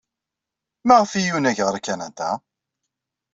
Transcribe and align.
Maɣef 0.87 1.11
ay 1.13 1.25
yunag 1.27 1.57
ɣer 1.65 1.75
Kanada? 1.85 2.29